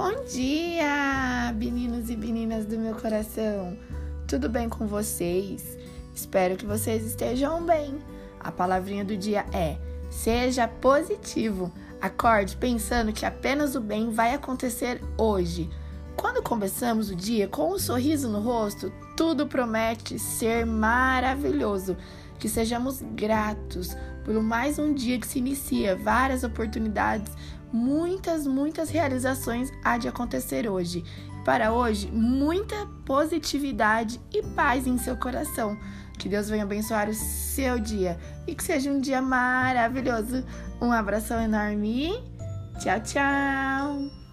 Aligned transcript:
Bom 0.00 0.14
dia, 0.26 1.52
meninos 1.56 2.08
e 2.08 2.16
meninas 2.16 2.64
do 2.64 2.78
meu 2.78 2.94
coração. 2.94 3.76
Tudo 4.28 4.48
bem 4.48 4.68
com 4.68 4.86
vocês? 4.86 5.76
Espero 6.14 6.56
que 6.56 6.64
vocês 6.64 7.04
estejam 7.04 7.66
bem. 7.66 7.98
A 8.38 8.52
palavrinha 8.52 9.04
do 9.04 9.16
dia 9.16 9.44
é: 9.52 9.76
seja 10.08 10.68
positivo. 10.68 11.72
Acorde 12.00 12.56
pensando 12.56 13.12
que 13.12 13.26
apenas 13.26 13.74
o 13.74 13.80
bem 13.80 14.12
vai 14.12 14.34
acontecer 14.34 15.02
hoje. 15.18 15.68
Quando 16.18 16.42
começamos 16.42 17.10
o 17.10 17.14
dia 17.14 17.46
com 17.46 17.72
um 17.72 17.78
sorriso 17.78 18.28
no 18.28 18.40
rosto, 18.40 18.92
tudo 19.16 19.46
promete 19.46 20.18
ser 20.18 20.66
maravilhoso. 20.66 21.96
Que 22.40 22.48
sejamos 22.48 23.00
gratos 23.00 23.96
por 24.24 24.42
mais 24.42 24.80
um 24.80 24.92
dia 24.92 25.18
que 25.18 25.26
se 25.26 25.38
inicia, 25.38 25.94
várias 25.94 26.42
oportunidades, 26.42 27.32
muitas, 27.72 28.48
muitas 28.48 28.90
realizações 28.90 29.70
há 29.84 29.96
de 29.96 30.08
acontecer 30.08 30.68
hoje. 30.68 31.04
Para 31.44 31.72
hoje, 31.72 32.10
muita 32.10 32.74
positividade 33.06 34.20
e 34.34 34.42
paz 34.42 34.88
em 34.88 34.98
seu 34.98 35.16
coração. 35.16 35.78
Que 36.18 36.28
Deus 36.28 36.50
venha 36.50 36.64
abençoar 36.64 37.08
o 37.08 37.14
seu 37.14 37.78
dia 37.78 38.18
e 38.44 38.56
que 38.56 38.64
seja 38.64 38.90
um 38.90 39.00
dia 39.00 39.22
maravilhoso. 39.22 40.44
Um 40.82 40.90
abração 40.90 41.40
enorme. 41.40 42.10
Tchau, 42.80 43.00
tchau. 43.04 44.27